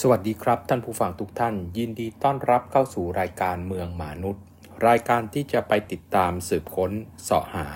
[0.00, 4.42] สวัสดีครับ ท่านผู้ฟังทุกท่าน ยินดีต้อนรับเข้าสู่รายการเมืองมนุษย์
[4.88, 6.90] รายการที่จะไปติดตามสืบค้น
[7.22, 7.66] เสาะหา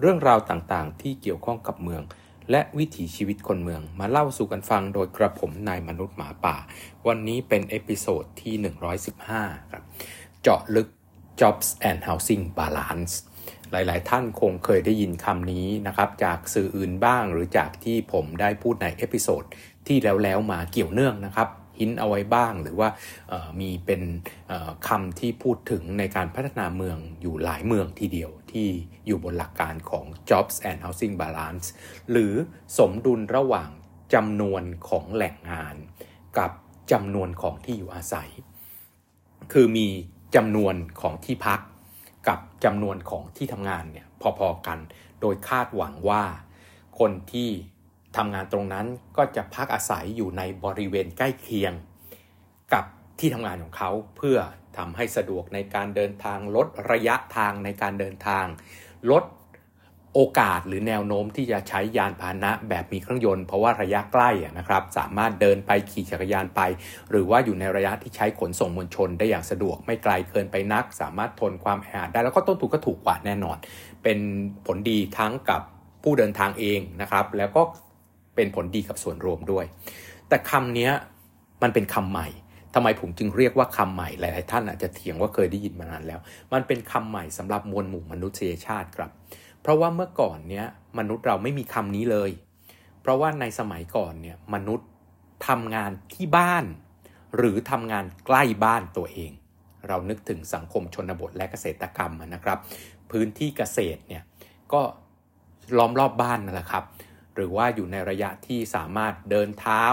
[0.00, 2.02] เรื่องราวต่างๆ ที่เกี่ยวข้องกับเมือง
[2.50, 6.56] และวิถีชีวิตคนเมืองมาเล่าสู่กันฟังโดยกระผมนายมนุษย์หมาป่า
[7.06, 8.54] วันนี้เป็น episode ที่
[9.12, 9.82] 115 ครับ
[10.42, 10.88] เจาะลึก
[11.40, 13.14] Jobs and Housing Balance
[13.72, 19.44] หลายๆ ท่านคงเคยได้ยินคำนี้นะครับ จากสื่ออื่นบ้างหรือจากที่ผมได้พูดใน episode
[19.88, 21.48] ที่แล้วแล้วมาเกี่ยวเนื่องนะครับ
[21.78, 22.88] หินเอาไว้บ้างหรือว่า
[23.60, 24.02] มีเป็น
[24.88, 28.68] คำที่พูดถึงในการพัฒนาเมืองอยู่หลายเมืองทีเดียวที่
[29.06, 31.66] อยู่บนหลักการของ jobs and housing balance
[32.10, 32.32] หรือ
[32.78, 33.70] สมดุลระหว่าง
[34.14, 35.74] จำนวนของแหล่งงาน
[36.38, 36.50] กับ
[36.92, 38.30] จำนวนของที่อยู่อาศัย
[39.52, 39.88] คือมี
[40.36, 41.60] จำนวนของที่พัก
[42.28, 44.06] กับจำนวนของที่ทำงานเนี่ย
[44.38, 44.78] พอๆกัน
[45.20, 46.24] โดยคาดหวังว่า
[46.98, 47.50] คนที่
[48.18, 48.86] ทำงานตรงนั้น
[49.16, 51.72] ก็จะพักอาศัยอยู่ในบริเวณใกล้เคียง
[52.72, 52.84] กับ
[53.18, 54.38] ที่ทำงานของเขาเพื่อ
[54.76, 58.46] ทำให้สะดวกในการเดินทางลดระยะทางในการเดินทาง
[59.10, 59.24] ลด
[60.14, 66.60] โอกาสหรือแนวโน้มที่จะใช้ยานพาหนะแบบมีเครื่องยนต์เพราะว่าระยะใกล้นะครับ สามารถเดินไปขี่จักรยานไป
[67.10, 73.56] หรือว่าอยู่ในระยะที่ใช้ขนส่งมวลชนได้อย่างสะดวกไม่ไกลเกินไปนัก สามารถทนความแออัดได้แล้วก็ต้นทุนก็ถูกกว่าแน่นอน
[74.02, 74.18] เป็น
[74.66, 75.62] ผลดีทั้งกับ
[76.02, 77.62] ผู้เดินทางเองนะครับ แล้วก็
[78.38, 79.64] เป็นผลดีกับส่วนรวมด้วย
[80.28, 80.90] แต่คำนี้
[81.62, 82.28] มันเป็นคำใหม่
[82.74, 86.20] ทำไมผมจึงเรียกว่าคำใหม่หลายๆท่านอาจจะเถียงว่าเคยได้ยินมานานแล้ว
[86.52, 89.10] มันเป็นคำใหม่สำหรับมวลหมู่มนุษยชาติครับ
[89.62, 90.66] เพราะว่าเมื่อก่อนเนี้ย
[90.98, 92.30] มนุษย์เราไม่มีคำนี้เลย
[93.02, 94.88] เพราะว่าในสมัยก่อนเนี่ยมนุษย์
[95.48, 96.64] ทำงานที่บ้าน
[97.36, 99.30] หรือทำงานใกล้บ้านตัวเอง
[99.88, 102.58] เรานึกถึงสังคมชนบทและเกษตรกรรมนะครับ
[103.10, 104.22] พื้นที่เกษตรเนี่ย
[104.72, 104.80] ก็
[105.78, 106.84] ล้อมรอบบ้านนั่นแหละครับ
[107.38, 109.84] หรือว่าอยู่ในระยะที่สามารถเดินเท้า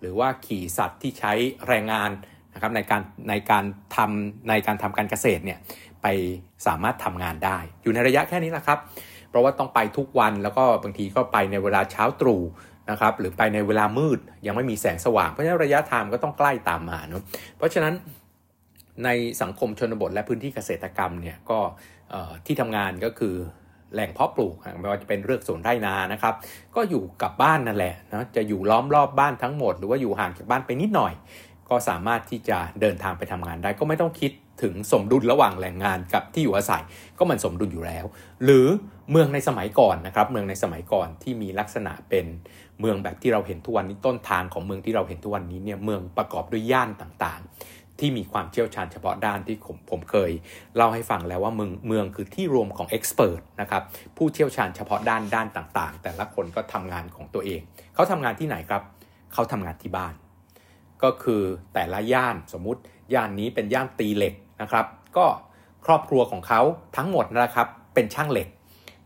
[0.00, 1.32] หรือว่าขี่สัตว์ที่ใช้
[1.68, 2.10] แรงงาน
[2.54, 3.64] นะครับในการในการ
[3.96, 5.58] ทำในการทำการเกษตรเนี่ย
[6.02, 6.06] ไป
[6.66, 8.78] สามารถทำงานได้ อยู่ในระยะแค่นี้แหละครับ
[9.28, 12.42] เพราะว่าต้องไปทุกวันแล้วก็บางทีก็ไปในเวลาเช้าตรู่
[12.90, 17.22] นะครับหรือไปในเวลามืดยังไม่มีแสงสว่าง เพราะฉะนั้นระยะทางก็ต้องใกล้ตามมาเนาะ
[17.56, 17.94] เพราะฉะนั้น
[19.04, 19.08] ใน
[19.42, 21.58] สังคมชนบทและพื้นที่เกษตรกรรมเนี่ยก็
[22.46, 23.34] ที่ทำงานก็คือ
[23.94, 26.34] แหล่งเพาะปลูกไม่ว่าจะเป็นเรื่องสวนไร่นานะครับ
[26.74, 31.12] ก็อยู่กับบ้านนั่นแหละนะจะอยู่ล้อมรอบบ้านทั้งหมด หรือว่าอยู่ห่างจากบ้านไปนิดหน่อย
[31.68, 34.32] ก็สามารถที่จะเดินทางไปทำงานได้ ก็ไม่ต้องคิด
[34.62, 36.84] ถึงสมดุลระหว่างแหล่งงานกับที่อยู่อาศัย
[37.18, 38.04] ก็มันสมดุลอยู่แล้ว
[38.44, 38.66] หรือ
[39.10, 42.26] เมืองในสมัยก่อนนะครับ เมืองในสมัยก่อนที่มีลักษณะเป็น
[42.80, 50.30] เมืองแบบที่เราเห็นทุกวันนี้ต้นทางของเมืองที่เราเห็นทุกวันนี้เนี่ยเมืองประกอบด้วยย่านต่างๆ ที่มีความเชี่ยวชาญเฉพาะด้านที่ผมผมเคย
[50.76, 53.82] เล่าให้ฟังแล้วว่าเมืองเมืองคือที่รวมของเอ็กซ์เพรสนะครับ
[54.16, 57.60] ผู้เชี่ยวชาญเฉพาะด้านด้านต่างๆ แต่ละคนก็ทำงานของตัวเอง
[57.94, 58.82] เขาทำงานที่ไหนครับ
[59.32, 60.14] เขาทำงานที่บ้าน
[61.02, 61.42] ก็คือ
[61.74, 62.80] แต่ละย่านสมมุติ
[63.14, 64.86] ย่านนี้เป็นย่านตีเหล็กนะครับ
[65.16, 65.26] ก็
[65.86, 66.60] ครอบครัวของเขา
[66.96, 68.48] ทั้งหมดนะครับเป็นช่างเหล็ก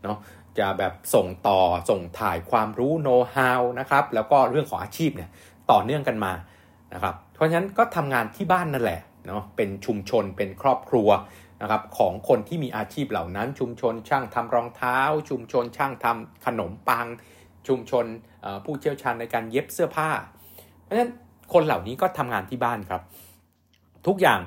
[0.03, 0.17] เนาะ
[0.59, 1.59] จะแบบส่งต่อ
[1.89, 5.29] ส่งถ่ายความรู้โน้ตฮาวนะครับแล้วก็เรื่องของอาชีพเนี่ย
[5.71, 6.33] ต่อเนื่องกันมา
[6.93, 11.09] นะครับ ราะฉะนั้นก็ทำงานที่บ้านนั่นแหละเนาะเป็นชุมชนเป็นครอบครัว
[11.61, 14.97] นะครับของคนที่มีอาชีพเหล่านั้น ชุมชนช่างทำรองเท้า
[15.29, 17.07] ชุมชนช่างทำขนมปัง
[17.67, 18.05] ชุมชน
[18.65, 20.09] ผู้เชี่ยวชาญในการเย็บเสื้อผ้า
[20.81, 21.11] เพราะฉะนั้น
[21.53, 23.01] คนเหล่านี้ก็ทำงานที่บ้านครับ
[24.07, 24.39] ทุกอย่าง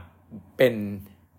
[0.59, 0.75] เป็น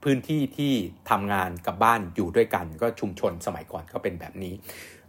[0.03, 0.73] พื้นที่ที่
[1.09, 4.53] ทำงานกับบ้านอยู่ด้วยกัน ก็ชุมชนสมัยก่อนก็เป็นแบบนี้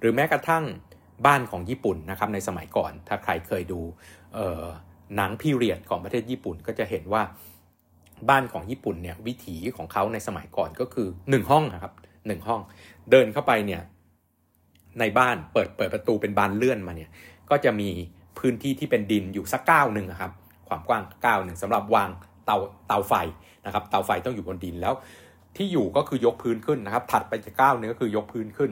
[0.00, 0.64] หรือแม้กระทั่ง
[1.26, 3.80] บ้านของญี่ปุ่นนะครับในสมัยก่อนถ้าใครเคยดู
[5.16, 7.22] หนังพีเรียดของประเทศญี่ปุ่นก็จะเห็นว่า
[8.28, 11.92] บ้านของญี่ปุ่นเนี่ยวิถีของเขาในสมัยก่อนก็คือ 1 ห้องนะครับ
[12.26, 12.60] หห้อง
[13.10, 13.82] เดินเข้าไปเนี่ย
[15.00, 17.10] ในบ้านเปิดเปิดประตูเป็นบานเลื่อนมาเนี่ย
[17.50, 17.88] ก็จะมี
[18.38, 20.32] พื้นที่ที่เป็นดินอยู่สักก้าวหนึ่งครับ
[20.68, 22.10] ความกว้างก้าวหนึ่งสำหรับวาง
[22.46, 22.56] เตา
[22.88, 23.12] เตาไฟ
[23.66, 24.94] นะครับเตาไฟต้องอยู่บนดินแล้ว
[25.56, 28.70] ที่อยู่ก็คือยกพื้นขึ้นนะครับ ถัดไปจากก้าวนึงก็คือยกพื้นขึ้น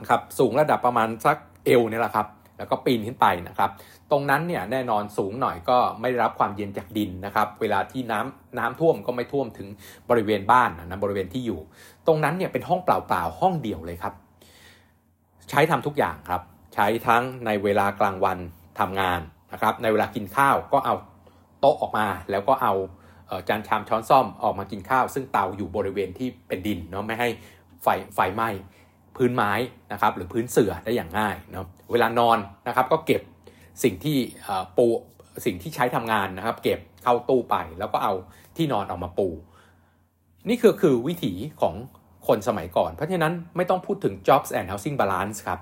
[0.00, 2.26] นะครับสูงระดับประมาณสักเอวนี่แหละครับ
[2.62, 3.70] แล้วก็ปีนขึ้นไปนะครับ
[4.10, 9.68] ตรงนั้นเนี่ยแน่นอนสูงหน่อยก็ไม่ได้รับความเย็นจากดินนะครับ เวลาที่น้ำน้ำท่วมก็ไม่ท่วมถึง
[10.10, 11.60] บริเวณบ้านนะบริเวณที่อยู่
[12.06, 14.14] ตรงนั้นเนี่ยเป็นห้องเปล่าๆห้องเดียวเลยครับ
[15.50, 16.42] ใช้ทำทุกอย่างครับ
[16.74, 18.38] ใช้ทั้งในเวลากลางวัน
[18.80, 19.20] ทำงาน
[19.52, 20.94] นะครับ ในเวลากินข้าวก็เอา
[21.60, 22.74] โต๊ะออกมาแล้วก็เอา
[23.48, 27.28] จานชามช้อนซ่อมออกมากินข้าว ซึ่งเตาอยู่บริเวณที่เป็นดินเนาะไม่ให้
[27.82, 28.48] ไฟไฟไหม้
[29.16, 29.52] พื้นไม้
[29.92, 32.38] นะครับหรือพื้นเสื่อได้อย่างง่ายเนาะเวลานอน
[32.68, 33.22] นะครับก็เก็บ
[33.82, 34.18] สิ่งที่
[34.76, 34.86] ปู
[35.44, 38.12] สิ่งที่ใช้ทำงานนะครับ เก็บเข้าตู้ไปแล้วก็เอา
[38.56, 39.28] ที่นอนออกมาปู
[40.48, 41.74] นี่คือคือวิถีของ
[42.26, 45.60] คนสมัยก่อน เพราะฉะนั้นไม่ต้องพูดถึง jobs and housing balance ครับ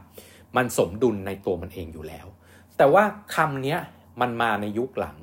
[0.56, 2.26] มันสมดุลในตัวมันเองอยู่แล้ว
[2.76, 3.04] แต่ว่า
[3.34, 3.76] คำนี้
[4.20, 5.16] มันมาในยุคหลัง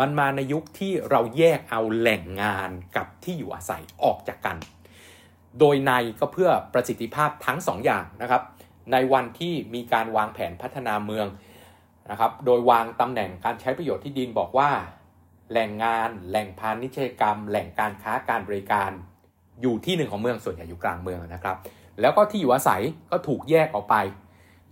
[0.00, 4.56] มันมาในยุคที่เราแยกเอาแหล่งงานกับที่อยู่อาศัยออกจากกัน
[5.58, 8.42] โดยในก็เพื่อประสิทธิภาพทั้ง 2ออย่างนะครับ
[8.92, 11.26] ในวันที่มีการวางแผนพัฒนาเมือง
[12.10, 14.70] นะครับ โดยวางตำแหน่งการใช้ประโยชน์ที่ดินบอกว่า
[15.50, 18.90] แหล่งงาน แหล่งพาณิชยกรรม แหล่งการค้าการบริการ
[19.62, 21.56] อยู่ที่หนึ่งของเมืองส่วนใหญ่อยู่กลางเมืองนะครับ
[22.00, 23.94] แล้วก็ที่อยู่อาศัยก็ถูกแยกออกไป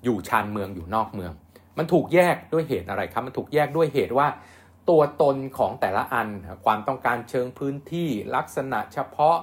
[0.05, 1.33] อยู่ชานเมืองอยู่นอกเมือง
[1.79, 4.29] มันถูกแยกด้วยเหตุอะไรครับ มันถูกแยกด้วยเหตุว่า
[4.89, 6.29] ตัวตนของแต่ละอัน
[6.65, 9.37] ความต้องการเชิงพื้นที่ลักษณะเฉพาะ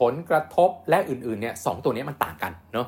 [0.00, 2.86] ผลกระทบและอื่นๆเนี่ยสตัวนี้มันต่างกันเนาะ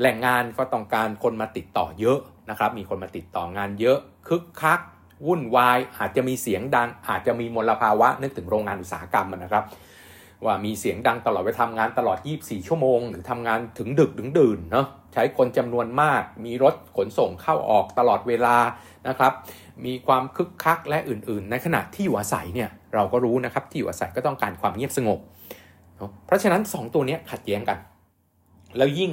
[0.00, 2.18] แหล่งงานก็ต้องการคนมาติดต่อเยอะ
[2.50, 3.98] นะครับมีคนมาติดต่องานเยอะ
[4.28, 4.80] คึกคัก
[5.26, 9.64] วุ่นวาย อาจจะมีเสียงดัง อาจจะมีมลภาวะนึกถึงโรงงานอุตสาหกรรมนะครับ
[10.44, 18.56] ว่ามีเสียงดังตลอดไปทำงานตลอด 24 ชั่วโมง หรือทำงานถึงดึกถึงดื่นเนาะใช้คนจำนวนมาก มีรถขนส่งเข้าออกตลอดเวลา
[19.08, 19.32] นะครับ
[19.84, 25.18] มีความคึกคักและอื่นๆ ในขณะที่อยู่อาศัยเนี่ยเราก็รู้นะครับที่อยู่อาศัยก็ต้องการความเงียบสงบ
[26.26, 27.78] เพราะฉะนั้น 2 ตัวนี้ขัดแย้งกัน
[28.76, 29.10] แล้วยิ่ง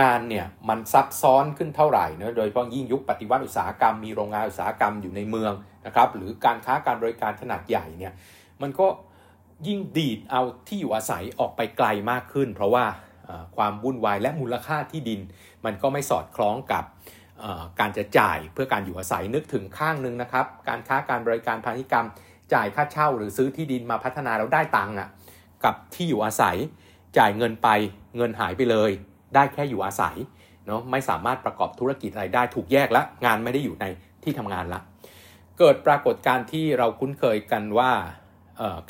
[0.00, 5.52] งานเนี่ยมันซับซ้อนขึ้นเท่าไหร่เนะโดยเฉพาะยิ่งยุคปฏิวัติอุตสาหกรรมมีโรงงานอุตสาหกรรมอยู่ในเมือง
[5.86, 8.12] นะครับหรือการค้าการบริการขนาดใหญ่เนี่ย
[8.62, 8.86] มันก็
[9.66, 12.84] ยิ่งดีดเอาที่อยู่อาศัยออกไปไกลมากขึ้น เพราะว่า
[13.56, 15.20] ความวุ่นวายและมูลค่าที่ดิน
[15.64, 16.84] มันก็ไม่สอดคล้องกับ
[17.80, 22.06] การจะจ่ายเพื่อการอยู่อาศัยนึกถึงข้างนึงนะครับ การค้าการบริการพาณิชยกรรม
[22.54, 25.08] จ่ายค่าเช่าหรือซื้อที่ดินมาพัฒนาแล้วได้ตังค์อะ
[25.64, 26.56] กับที่อยู่อาศัย
[27.18, 27.68] จ่ายเงินไป
[28.16, 28.90] เงินหายไปเลย
[29.34, 30.16] ได้แค่อยู่อาศัย
[30.66, 33.84] เนาะไม่สามารถประกอบธุรกิจอะไรได้ถูกแยกแล้วงานไม่ได้อยู่ใน
[34.22, 34.80] ที่ทำงานละ
[35.58, 37.90] เกิดปรากฏการที่เราคุ้นเคยกันว่า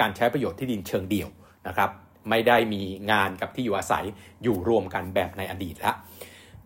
[0.01, 1.29] การใช้ประโยชน์ที่ดินเชิงเดี่ยว
[1.69, 1.91] นะครับ
[2.31, 4.05] ไม่ได้มีงานกับที่อยู่อาศัย
[4.43, 5.93] อยู่รวมกันแบบในอดีตละ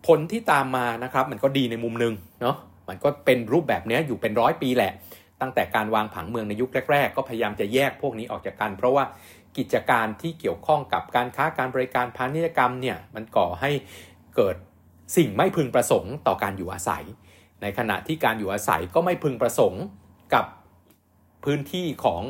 [0.07, 2.55] ผลที่ตามมานะครับมันก็ดีในมุมหนึ่งเนาะ
[2.89, 4.93] มันก็เป็นรูปแบบนี้อยู่เป็นร้อยปีแหละ
[5.41, 9.03] ตั้งแต่การวางผังเมืองในยุคแรก ๆ ก็พยายามจะแยกพวกนี้ออกจากกัน เพราะว่า
[9.57, 13.71] กิจการที่เกี่ยวข้องกับการค้าการบริการพาณิชยกรรมเนี่ยมันก่อให้
[14.35, 14.55] เกิด
[15.17, 17.03] สิ่งไม่พึงประสงค์ต่อการอยู่อาศัย
[17.61, 19.83] ในขณะที่การอยู่อาศัยก็ไม่พึงประสงค์
[20.33, 20.45] กับ
[21.43, 22.21] พื้นที่ของ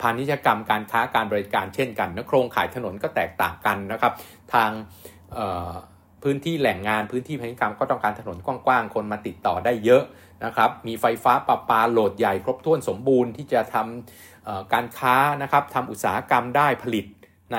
[0.00, 4.12] พาณิชยกรรมการค้าการบริการเช่นกันนะโครงข่ายถนนก็แตกต่างกันนะครับ
[4.54, 4.70] ทาง
[6.22, 10.02] พื้นที่แหล่งงานพื้นที่พาณิชยกรรมก็ต้องการถนนกว้างๆ คนมาติดต่อได้เยอะ
[10.44, 14.33] นะครับ มีไฟฟ้าประปาโหลดใหญ่ครบถ้วนสมบูรณ์ที่จะทำ
[14.72, 17.04] การค้านะครับทำอุตสาหกรรมได้ผลิต
[17.52, 17.58] ใน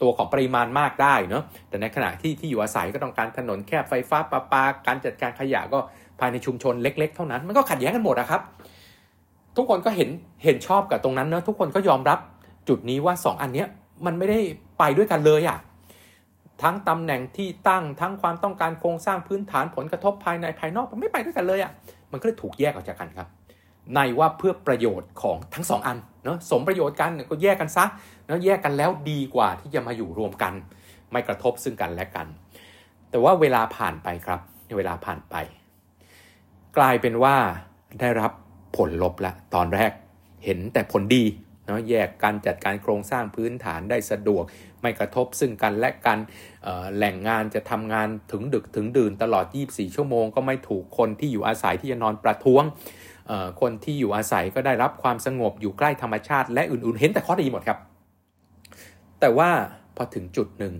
[0.00, 5.78] ตัวของปริมาณมากได้เนาะแต่ในขณะที่ที่อยู่อาศัยก็ต้องการถนนแคบไฟฟ้าประปาการจัดการขยะก็
[6.20, 8.40] ภายในชุมชนเล็ก ๆ เท่านั้น มันก็ขัดแย้งกันหมดนะครับ
[9.56, 10.10] ทุกคนก็เห็น
[10.44, 12.18] เห็นชอบกับตรงนั้นเนาะทุกคนก็ยอมรับ
[12.68, 13.64] จุดนี้ว่า 2 อันนี้
[14.06, 14.38] มันไม่ได้
[14.78, 15.58] ไปด้วยกันเลยอะ่ะ
[16.62, 21.72] ทั้งตำแหน่งที่ตั้งทั้งความต้องการโครงสร้างพื้นฐานผลกระทบภายในภายนอกมันไม่ไปด้วยกันเลยอะ่ะ
[22.12, 23.28] มันก็เลยถูกแยกออกจากกันครับ
[23.94, 27.84] ในว่าเพื่อประโยชน์ของทั้งสองอันเนาะสมประโยชน์กันก็แยกกันซะ
[28.26, 30.54] แล้วแยกกันแล้วดีกว่าที่จะมาอยู่รวมกัน
[31.10, 32.26] ไม่กระทบซึ่งกันและกัน
[33.10, 34.40] แต่ว่าเวลาผ่านไปครับ
[34.76, 35.34] เวลาผ่านไป
[36.76, 37.36] กลายเป็นว่า
[38.00, 38.32] ได้รับ
[38.76, 39.92] ผลลบละตอนแรก
[40.44, 41.24] เห็นแต่ผลดี
[41.66, 44.44] เนาะแยกการจัดการโครงสร้างพื้นฐานได้สะดวก
[44.80, 46.18] ไม่กระทบซึ่งกันและกัน
[46.96, 52.62] แหล่งงานจะทำงานถึงดึกถึงดื่นตลอด 24 ชั่วโมง ก็ไม่ถูกคนที่อยู่อาศัยที่จะนอนประท้วง
[53.60, 57.78] คนที่อยู่อาศัยก็ได้รับความสงบอยู่ใกล้ธรรมชาติ และอื่นๆ เห็นแต่ข้อดีหมดครับ
[59.20, 59.50] แต่ว่า
[59.96, 60.74] พอถึงจุดหนึ่ง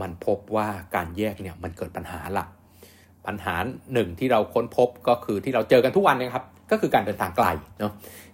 [0.00, 2.44] มันพบว่าการแยกเนี่ยมันเกิดปัญหาละ
[3.26, 3.54] ปัญหา
[3.94, 7.46] หนึ่งที่เราค้นพบก็คือที่เราเจอกันทุกวันนะครับ ก็คือการเดินทางไกล
[7.78, 7.92] เนาะ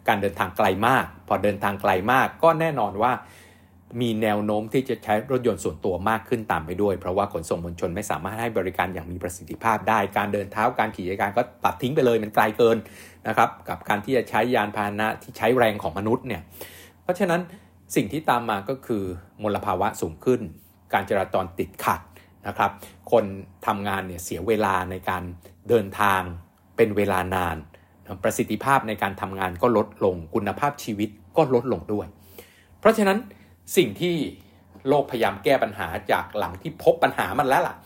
[0.08, 3.12] การเดินทางไกลมาก พอเดินทางไกลมากก็แน่นอนว่า
[4.00, 12.76] มีแนวโน้มที่จะใช้รถยนต์ส่วนตัวมากขึ้นตามไปด้วย เพราะว่าขนส่งมวลชนไม่สามารถให้บริการอย่างมีประสิทธิภาพได้ การเดินเท้าการขี่จักรยานก็ตัดทิ้งไปเลยมันไกลเกิน
[13.28, 16.42] นะครับกับการที่จะใช้ยานพาหนะที่ใช้แรงของมนุษย์เนี่ย
[17.02, 17.40] เพราะฉะนั้น
[17.96, 19.02] สิ่งที่ตามมาก็คือ
[19.42, 20.40] มลภาวะสูงขึ้น
[20.92, 22.00] การจราจรติดขัด
[22.46, 22.70] นะครับ
[23.12, 23.24] คน
[23.66, 25.22] ทำงานเนี่ยเสียเวลาในการ
[25.68, 26.20] เดินทาง
[26.76, 27.56] เป็นเวลานาน
[28.22, 32.06] ประสิทธิภาพในการทำงานก็ลดลงคุณภาพชีวิตก็ลดลงด้วย
[32.80, 33.18] เพราะฉะนั้น
[33.76, 34.16] สิ่งที่
[34.88, 37.76] โลกพยายามแก้ปัญหาจากหลังที่พบปัญหามันแล้วล่ะ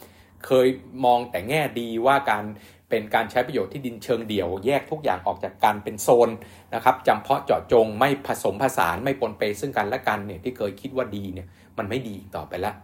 [0.47, 0.67] เคย
[1.05, 2.45] มองแต่แง่ดีว่าการ
[2.89, 6.31] เป็นการใช้ประโยชน์ที่ดินเชิงเดี่ยว แยกทุกอย่างออกจากกันเป็นโซน
[6.75, 11.49] นะครับจำเพาะเจาะจงไม่ผสมผสานไม่ปนเปซึ่งกันและกันเนี่ยที่เคยคิดว่าดีเนี่ย
[11.79, 12.75] มันไม่ดีต่อไปแล้ว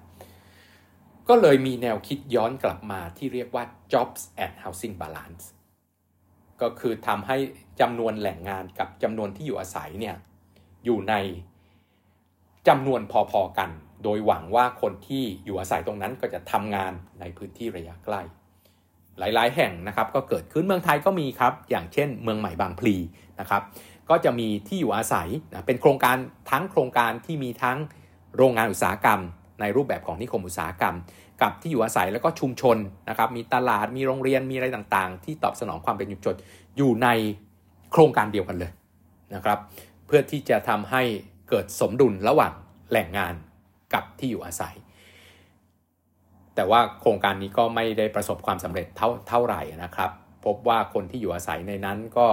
[1.29, 5.45] ก็เลยมีแนวคิดย้อนกลับมาที่เรียกว่า jobs and housing balance
[6.61, 7.37] ก็คือทำให้
[7.81, 10.17] จำนวนแหล่งงานกับจำนวนที่อยู่อาศัยเนี่ย
[10.85, 11.15] อยู่ใน
[12.69, 13.71] จำนวนพอๆกัน
[14.05, 18.23] โดยหวังว่าคนที่อยู่อาศัยตรงนั้นก็จะทำงานในพื้นที่ระยะใกล้
[19.19, 22.97] หลายๆ แห่งนะครับก็เกิดขึ้นเมืองไทยก็มีครับ อย่างเช่น เมืองใหม่บางพลี
[23.41, 23.63] นะครับ
[24.11, 26.17] ก็จะมีที่อยู่อาศัยนะเป็นโครงการ
[26.51, 27.79] ทั้งโครงการที่มีทั้ง
[28.37, 29.21] โรงงานอุตสาหกรรม
[29.61, 30.95] ในรูปแบบของนิคมอุตสาหกรรม
[31.43, 32.77] กับที่อยู่อาศัยแล้วก็ชุมชน
[33.09, 36.35] นะครับมีตลาดมีโรงเรียนมีอะไรต่างๆ ที่ตอบสนองความเป็นชุมชน
[36.77, 37.09] อยู่ใน
[37.93, 38.71] โครงการเดียวกันเลย
[39.35, 39.59] นะครับ
[40.07, 41.03] เพื่อที่จะทำให้
[41.49, 42.53] เกิดสมดุลระหว่าง
[42.91, 43.35] แหล่งงาน
[43.95, 44.75] กับที่อยู่อาศัย
[46.55, 50.11] แต่ว่าโครงการนี้ก็ไม่ได้ประสบความสำเร็จเท่าเท่าไหร่นะครับ
[50.45, 52.29] พบว่าคนที่อยู่อาศัยในนั้นก็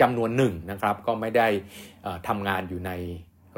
[0.00, 1.48] จำนวนหนึ่งนะครับก็ไม่ได้
[2.28, 2.92] ทำงานอยู่ใน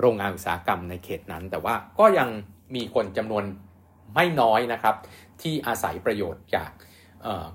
[0.01, 2.29] โรงงานอุตสาหกรรมในเขตนั้น แต่ว่าก็ยัง
[2.75, 3.45] มีคนจำนวน
[4.15, 4.95] ไม่น้อยนะครับ
[5.43, 6.71] ที่อาศัยประโยชน์จาก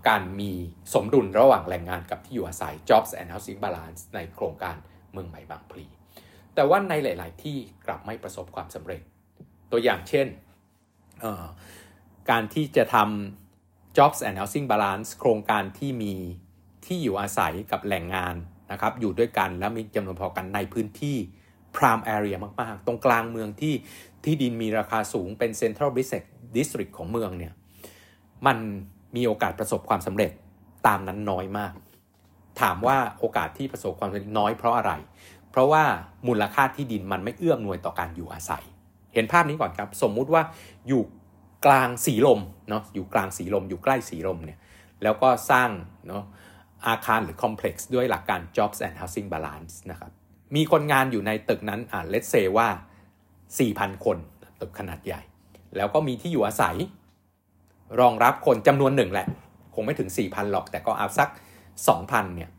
[0.08, 0.52] การมี
[0.94, 4.76] สมดุลระหว่างแรงงานกับที่อยู่อาศัย jobs and housing balance ในโครงการ
[5.12, 5.86] เมืองใหม่บางพลี
[6.60, 9.02] แต่ว่าในหลาย ๆ ที่กลับไม่ประสบความสำเร็จ
[9.72, 10.28] ตัวอย่างเช่น
[12.30, 16.14] การที่จะทำ jobs and housing balance โครงการที่มี
[16.86, 18.36] ที่อยู่อาศัยกับแหล่งงาน
[18.72, 21.18] นะครับอยู่ด้วยกันแล้วมีจำนวนพอกันในพื้นที่
[21.76, 23.74] prime area มาก ๆ ตรงกลางเมืองที่
[24.24, 26.26] ที่ดินมีราคาสูงเป็น central business
[26.58, 27.54] district ของเมืองเนี่ย
[28.46, 28.58] มัน
[29.16, 30.32] มีโอกาสประสบความสำเร็จ
[30.88, 31.74] ตามนั้นน้อยมาก
[32.62, 34.94] ถามว่าโอกาสที่ประสบความสำเร็จน้อยเพราะอะไร
[35.52, 35.84] เพราะว่า
[36.28, 38.64] มูลค่าที่ดินมันไม่เอื้อมหน่วยต่อการอยู่อาศัย
[39.14, 40.44] เห็นภาพนี้ก่อนครับ สมมุติว่า
[40.88, 41.02] อยู่
[41.66, 42.40] กลางสีลม
[42.70, 44.60] เนาะอยู่กลางสีลม อยู่ใกล้สีลมเนี่ย
[45.04, 45.70] แล้วก็สร้าง
[46.08, 46.24] เนาะ
[46.88, 50.12] อาคารหรือคอมเพล็กซ์ด้วยหลักการ jobs and housing balance นะครับ
[50.56, 52.68] มีคนงานอยู่ในตึกนั้นอ่าเลตเซว่า
[53.38, 54.18] 4,000 คน
[54.62, 55.22] ตึกขนาดใหญ่
[55.78, 56.76] แล้วก็มีที่อยู่อาศัย
[58.00, 59.28] รองรับคนจำนวนหนึ่งแหละ
[59.76, 61.30] คงไม่ถึง 4,000 หรอก แต่ก็เอาสัก
[61.82, 62.50] 2,000 เนี่ย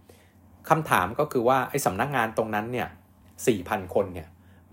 [0.70, 2.88] คำถามก็คือว่าไอ้สำนักงานตรงนั้นเนี่ย
[3.40, 4.28] 4,000 คนเนี่ย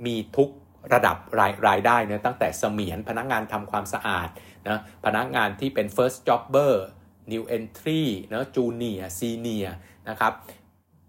[0.05, 0.49] มีทุก
[0.93, 4.29] ระดับรายรายได้เนะตั้งแต่เสมียนพนักงานทำความสะอาด
[4.67, 6.73] นะพนักงานที่เป็น first jobber
[7.31, 9.73] new entry นะ junior senior
[10.09, 10.33] นะครับ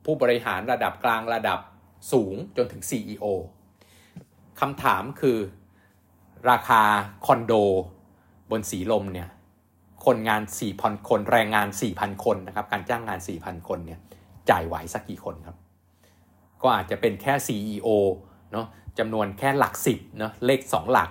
[0.05, 1.61] ผู้บริหารระดับกลางระดับ
[2.13, 3.25] สูงจนถึง CEO
[4.61, 5.39] คำถามคือ
[6.51, 6.83] ราคา
[7.27, 7.55] คอนโด
[8.51, 9.29] บนสีลมเนี่ย
[10.07, 10.43] คนงาน
[10.75, 14.01] 4,000 คนแรงงาน 4,000 คนนะครับการจ้างงาน 4,000 คนเนี่ย
[14.51, 15.57] จ่ายไหวสักกี่คนครับ
[16.63, 17.89] ก็อาจจะเป็นแค่ CEO
[18.53, 18.67] เนาะ
[18.99, 21.11] จำนวนแค่หลักสิบเนาะเลข 2 หลัก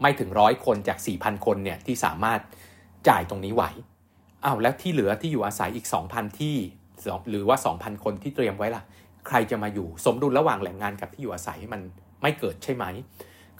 [0.00, 2.40] ไม่ถึงร้อยคนจาก 4,000 คนเนี่ยที่สามารถ
[3.08, 3.64] จ่ายตรงนี้ไหว
[4.44, 6.56] อ้าวแล้วที่เหลือที่อยู่อาศัยอีก 2,000 ที่
[7.28, 8.82] หรือว่า 2,000 คนที่เตรียมไว้ล่ะ
[9.26, 11.80] ใครจะมาอยู่สมดุลระหว่างแหล่งงานกับที่อยู่อาศัยมัน
[12.22, 12.84] ไม่เกิดใช่ไหม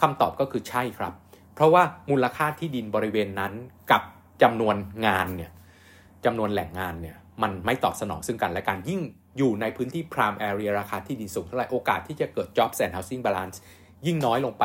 [0.00, 1.12] คำตอบก็คือใช่ครับ
[1.54, 3.52] เพราะว่ามูลค่าที่ดินบริเวณนั้น
[3.90, 4.02] กับ
[4.42, 4.76] จำนวน
[5.07, 5.52] งานเนี่ย
[6.25, 9.00] จำนวนแหล่งงานเนี่ย มันไม่ตอบสนองซึ่งกันและกันยิ่ง
[9.38, 13.56] อยู่ในพื้นที่ prime area ราคาที่ดินสูงเท่าไหร่โอกาสที่จะเกิด jobs and housing balance
[14.06, 14.64] ยิ่งน้อยลงไป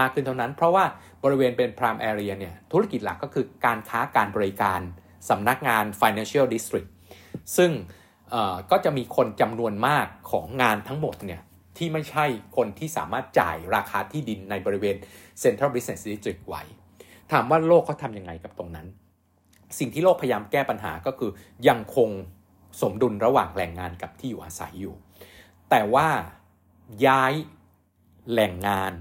[0.00, 0.84] มากขึ้นเท่านั้น เพราะว่า
[1.24, 4.80] บริเวณเป็น prime area เนี่ยธุรกิจหลักก็คือการค้าการบริการ
[5.30, 6.88] สำนักงาน financial district
[7.56, 7.70] ซึ่ง
[8.70, 11.40] ก็จะมีคนจำนวนมากของงานทั้งหมดเนี่ย
[11.76, 12.24] ที่ไม่ใช่
[12.56, 14.96] คนที่สามารถจ่ายราคาที่ดินในบริเวณ
[15.42, 16.56] central business district ไหว
[17.32, 18.86] ถามว่าโลกเขาทำยังไงกับตรงนั้น
[19.78, 21.30] สิ่งที่โลกพยายามแก้ปัญหาก็คือ
[21.68, 22.10] ยังคง
[22.80, 24.94] สมดุลระหว่างแรงงานกับที่อยู่อาศัยอยู่
[25.70, 26.08] แต่ว่า
[27.06, 27.32] ย้าย
[28.30, 28.92] แหล่งงาน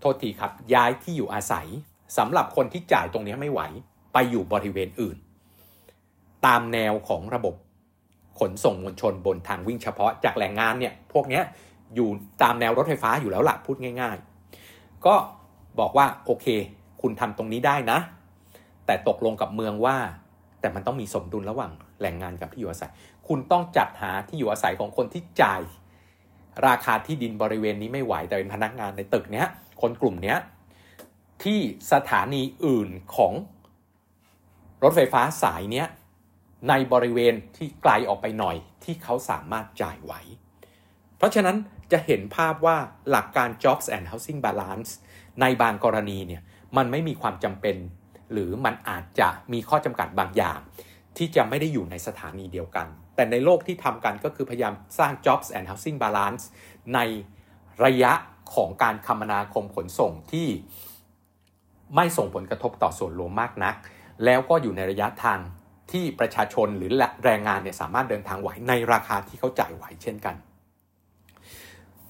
[0.00, 1.66] โทษทีครับ ย้ายที่อยู่อาศัย
[2.18, 3.60] สำหรับคนที่จ่ายตรงนี้ไม่ไหว
[4.12, 5.16] ไปอยู่บริเวณอื่น
[6.46, 7.54] ตามแนวของระบบ
[8.38, 11.40] ขนส่งมวลชนบนทางวิ่งเฉพาะจากแหล่งงานเนี่ยพวกนี้
[11.94, 12.08] อยู่
[12.42, 14.16] ตามแนวรถไฟฟ้าอยู่แล้วละพูดง่าย
[14.60, 15.14] ๆ ก็
[15.80, 16.46] บอกว่าโอเค
[17.02, 17.98] คุณทำตรงนี้ได้นะ
[18.86, 19.96] แต่ตกลงกับเมืองว่า
[20.60, 22.90] แต่มันต้องมีสมดุลระหว่างแหล่งงานกับที่อยู่อาศัย
[23.28, 25.62] คุณต้องจัดหาที่อยู่อาศัยของคนที่จ่าย
[26.68, 29.46] ราคาที่ดินบริเวณนี้ไม่ไหวแต่เป็นพนักงานในตึกเนี้ย
[29.80, 30.38] คนกลุ่มเนี้ย
[31.44, 31.60] ที่
[31.92, 33.32] สถานีอื่นของ
[34.82, 35.86] รถไฟฟ้าสายเนี้ย
[36.68, 40.12] ในบริเวณที่ไกลออกไปหน่อยที่เขาสามารถจ่ายไหว
[41.16, 41.56] เพราะฉะนั้น
[41.92, 42.76] จะเห็นภาพว่า
[43.10, 44.90] หลักการ jobs and housing balance
[45.40, 46.42] ในบางกรณีเนี่ย
[46.76, 47.76] มันไม่มีความจำเป็น
[48.32, 50.58] หรือมันอาจจะมีข้อจำกัดบางอย่าง
[51.16, 56.44] ที่จะไม่ได้อยู่ในสถานีเดียวกัน แต่ในโลกที่ทำกันก็คือพยายามสร้าง jobs and housing balance
[56.94, 56.98] ใน
[57.84, 58.12] ระยะ
[58.54, 60.48] ของการคมนาคมขนส่งที่
[61.96, 63.74] ไม่ส่งผลกระทบต่อส่วนรวมมากนัก
[64.24, 65.38] แล้วก็อยู่ในระยะทาง
[65.92, 66.90] ที่ประชาชนหรือ
[67.24, 70.34] แรงงานเนี่ยสามารถเดินทางไหวในราคาที่เขาจ่ายไหวเช่นกัน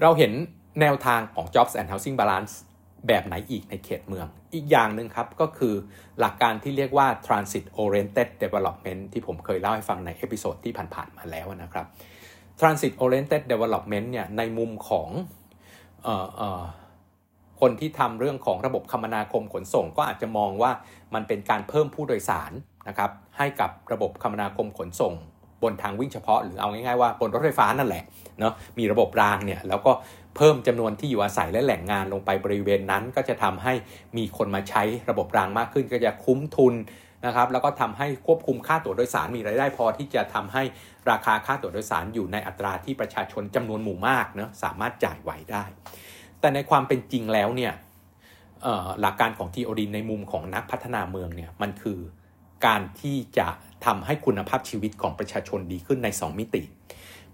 [0.02, 0.32] เราเห็น
[0.80, 2.52] แนวทางของ jobs and housing balance
[3.08, 5.74] แบบไหนอีกในเขตเมือง อีกอย่างหนึ่งครับก็คือ
[6.20, 11.86] หลักการที่เรียกว่า transit oriented development ที่ผมเคยเล่าให้ฟังใน episode ที่ผ่านๆมาแล้วนะครับ
[12.60, 15.08] transit oriented development เนี่ยในมุมของ
[16.06, 16.08] อ
[16.62, 16.62] อ
[17.60, 20.70] คนที่ทำเรื่องของระบบคมนาคมขนส่ง ก็อาจจะมองว่า
[21.14, 22.52] มันเป็นการเพิ่มผู้โดยสาร
[22.88, 25.14] นะครับให้กับระบบคมนาคมขนส่ง
[25.62, 28.04] บนทางวิ่งเฉพาะ หรือเอาง่ายๆว่าบนรถไฟฟ้านั่นแหละ
[28.40, 29.92] เนาะมีระบบรางเนี่ยแล้วก็
[30.36, 33.72] เพิ่มจำนวนที่อยู่อาศัยและแหล่งงานลงไปบริเวณนั้น ก็จะทำให้
[34.16, 36.74] มีคนมาใช้ระบบรางมากขึ้น ก็จะคุ้มทุน
[37.26, 40.62] นะครับแล้วก็ทำให้ควบคุมค่าตั๋วโดยสารมีรายได้พอที่จะทำให้
[41.10, 45.64] ราคาค่าตั๋วโดยสารอยู่ในอัตราที่ประชาชนจำนวนหมู่มากเนาะสามารถจ่ายไหวได้
[46.40, 47.72] แต่ในความเป็นจริงแล้วเนี่ย
[49.00, 51.98] หลักการของ TOD ในมุมของนักพัฒนาเมืองเนี่ยมันคือ
[52.66, 53.48] การที่จะ
[53.86, 56.62] ทำให้คุณภาพชีวิตของประชาชนดีขึ้นใน 2 มิติ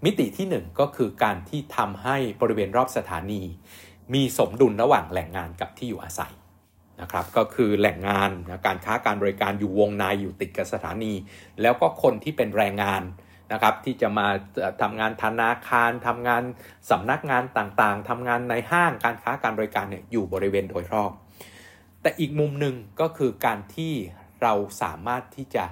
[0.05, 3.41] มิติที่ 1 ก็คือการที่ทำให้บริเวณรอบสถานี
[4.13, 6.33] มีสมดุลระหว่างแหล่งงานกับที่อยู่อาศัย
[7.01, 11.13] นะครับก็คือแหล่งงานนะการค้าการบริการอยู่วงในอยู่ติดกับสถานี
[11.61, 13.03] แล้วก็คนที่เป็นแรงงาน
[13.51, 14.27] นะครับที่จะมา
[14.81, 16.43] ทำงานธนาคารทำงาน
[16.89, 21.11] สำนักงานต่างๆทำงานในห้างการค้าการบริการเนี่ยอยู่บริเวณโดยรอบ
[22.01, 23.93] แต่อีกมุมหนึ่งก็คือการที่
[24.41, 25.65] เราสามารถที่จะ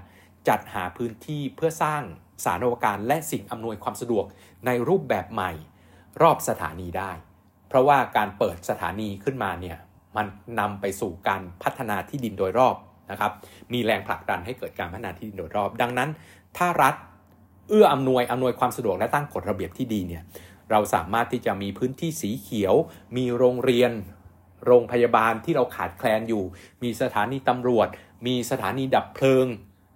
[0.48, 2.04] จัดหาพื้นที่เพื่อสร้าง
[2.46, 4.26] สารวการและสิ่งอำนวยความสะดวก
[4.66, 5.52] ในรูปแบบใหม่
[6.22, 7.12] รอบสถานีได้
[7.68, 9.78] เพราะว่าการเปิดสถานีขึ้นมาเนี่ย
[10.18, 10.26] มัน
[10.60, 12.76] นำไปสู่การพัฒนาที่ดินโดยรอบ
[13.12, 13.32] นะครับ
[13.74, 16.10] มีแรงผลักดันให้เกิดการพัฒนาที่ดินโดยรอบ ดังนั้น
[16.58, 16.96] ถ้ารัฐ
[17.70, 20.24] เอื้ออำนวยอำนวยความสะดวกและตั้งกฎระเบียบที่ดีเนี่ย
[20.72, 22.76] เราสามารถที่จะมีพื้นที่สีเขียว
[23.18, 23.92] มีโรงเรียน
[24.66, 26.44] โรงพยาบาลที่เราขาดแคลนอยู่
[26.84, 27.88] มีสถานีตำรวจ
[28.28, 29.46] มีสถานีดับเพลิง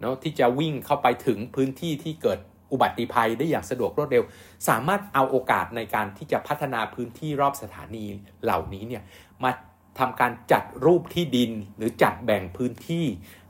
[0.05, 2.39] เนาะที่จะวิ่งเข้าไปถึงพื้นที่ที่เกิด
[2.71, 4.24] อุบัติภัยได้อย่างสะดวกรวดเร็ว
[4.67, 8.05] สามารถเอาโอกาสในการที่จะพัฒนาพื้นที่รอบสถานี
[8.43, 9.03] เหล่านี้เนี่ย
[9.43, 9.51] มา
[10.00, 13.05] ทำการจัดรูปที่ดินหรือจัดแบ่งพื้นที่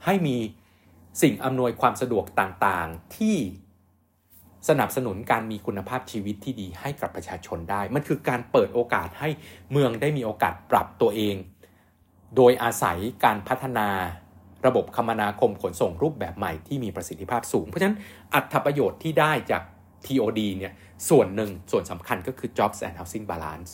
[0.06, 0.38] ให้มี
[1.22, 3.38] สิ่งอำนวยความสะดวกต่างๆ ที่
[4.70, 9.30] สนับสนุนการมีคุณภาพชีวิตที่ดีให้กับประชาชนได้ มันคือการเปิดโอกาสให้
[9.72, 11.36] เมืองได้มีโอกาสปรับตัวเอง
[12.36, 13.88] โดยอาศัยการพัฒนา
[14.66, 17.98] ระบบคมนาคมขนส่งรูปแบบใหม่ที่มีประสิทธิภาพสูง เพราะฉะนั้น
[18.34, 19.64] อัตประโยชน์ที่ได้จาก
[20.06, 20.74] TOD เนี่ย
[21.10, 23.72] ส่วนหนึ่งส่วนสำคัญก็คือ jobs and housing balance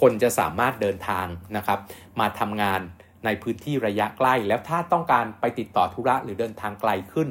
[0.00, 1.78] คนจะสามารถเดินทางนะครับ
[2.20, 2.80] มาทำงาน
[3.24, 7.28] ในพื้นที่ระยะใกล้ แล้วถ้าต้องการไปติดต่อธุระหรือเดินทางไกลขึ้น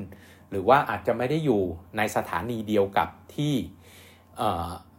[0.52, 1.62] หรือว่าอาจจะไม่ได้อยู่
[1.98, 3.54] ในสถานีเดียวกับที่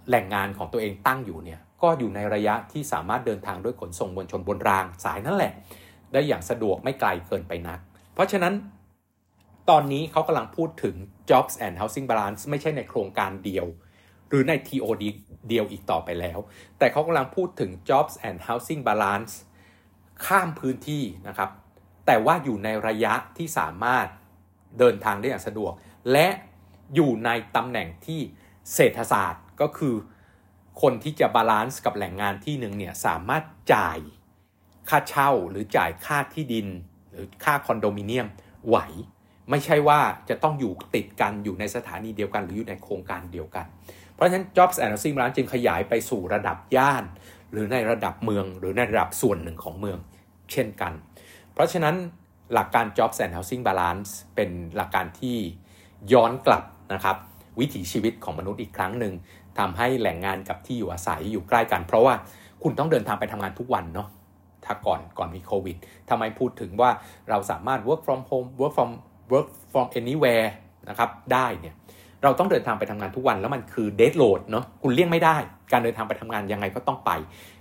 [0.08, 5.52] แหล่งงานของตัวเองตั้งอยู่เนี่ยก็อยู่ในระยะที่สามารถเดินทางด้วยขนส่งมวลชนบนรางสายนั่นแหละ
[6.12, 7.80] ได้อย่างสะดวกไม่ไกลเกินไปนัก
[8.18, 8.54] เพราะฉะนั้น
[9.70, 10.94] ตอนนี้เขากำลังพูดถึง
[11.30, 13.66] jobs and housing balance ไม่ใช่ในโครงการเดียว
[14.28, 15.04] หรือใน TOD
[15.48, 16.38] เดียวอีกต่อไปแล้ว
[16.78, 19.32] แต่เขากำลังพูดถึง jobs and housing balance
[20.26, 21.50] ข้ามพื้นที่นะครับ
[22.06, 24.06] แต่ว่าอยู่ในระยะที่สามารถ
[24.78, 25.72] เดินทางได้อย่างสะดวก
[26.12, 26.28] และ
[26.94, 28.20] อยู่ในตำแหน่งที่
[28.74, 29.94] เศรษฐศาสตร์ก็คือ
[30.82, 33.98] คนที่จะ balance กับแหล่งงานที่หนึ่งเนี่ยสามารถจ่าย
[34.88, 36.68] ค่าเช่าหรือจ่ายค่าที่ดิน
[37.44, 38.26] ค่าคอนโดมิเนียม
[38.68, 38.78] ไหว
[39.50, 43.66] ไม่ใช่ว่าจะต้องอยู่ติดกันอยู่ในสถานีเดียวกัน หรืออยู่ในโครงการเดียวกัน
[44.14, 47.04] เพราะฉะนั้น jobs and housing balance จึงขยายไปสู่ระดับย่าน
[47.52, 49.98] หรือในระดับเมือง หรือในระดับส่วนหนึ่งของเมือง
[50.52, 50.92] เช่นกัน
[51.52, 51.94] เพราะฉะนั้น
[52.52, 55.36] หลักการ jobs and housing balance เป็นหลักการที่
[56.12, 57.16] ย้อนกลับนะครับ
[57.60, 59.14] วิถีชีวิตของมนุษย์อีกครั้งหนึ่ง
[59.58, 62.14] ทำให้แหล่งงานกับที่อยู่อาศัยอยู่ใกล้กัน เพราะว่า
[62.62, 64.08] คุณต้องเดินทางไปทำงานทุกวันเนาะ
[64.68, 65.76] ถ้าก่อนก่อนมีโควิด
[66.10, 66.90] ทำไมพูดถึงว่า
[67.30, 68.90] เราสามารถ work from home work from
[69.32, 70.48] work from anywhere
[70.88, 71.74] นะครับได้เนี่ย
[72.22, 75.36] เราต้องเดินทางไปทำงานทุกวันแล้วมันคือเดทโหลดเนาะคุณเลี่ยงไม่ได้
[75.72, 77.10] การเดินทางไปทำงานยังไงก็ต้องไป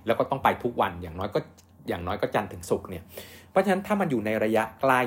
[0.06, 1.40] แล้วก็ต้องไปทุกวันอย่างน้อยก็
[1.88, 3.04] อย่างน้อยก็จันทร์ถึงศุกร์เนี่ย
[3.50, 5.02] เพราะฉะนั้นถ้ามันอยู่ในระยะใกล้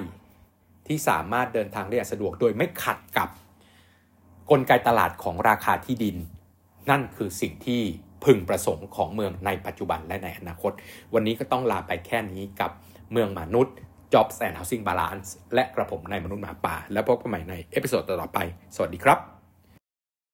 [0.87, 3.29] ที่สามารถเดินทางได้อย่างสะดวกโดยไม่ขัดกับ
[4.51, 6.17] กลไกตลาดของราคาที่ดิน
[6.91, 7.83] นั่นคือสิ่งที่
[8.25, 10.73] พึงประสงค์ของเมืองในปัจจุบันและในอนาคต
[11.15, 12.71] วันนี้ก็ต้องลาไปแค่นี้กับ
[13.13, 13.75] เมืองมนุษย์
[14.13, 18.39] Jobs and Housing Balance และกระผมนายมนุษย์หมาป่า แล้วพบกันใหม่ใน episode ต่อไป
[18.75, 19.40] สวัสดีครับ